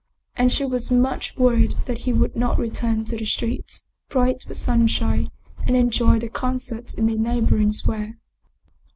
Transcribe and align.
And 0.35 0.51
she 0.51 0.65
was 0.65 0.89
much 0.89 1.37
worried 1.37 1.75
that 1.85 1.99
he 1.99 2.11
would 2.11 2.35
not 2.35 2.57
return 2.57 3.05
to 3.05 3.17
the 3.17 3.25
streets, 3.27 3.85
bright 4.09 4.43
with 4.47 4.57
sunshine, 4.57 5.29
and 5.67 5.75
enjoy 5.75 6.17
the 6.17 6.27
concert 6.27 6.95
in 6.95 7.05
the 7.05 7.13
neighboring 7.15 7.71
square. 7.71 8.17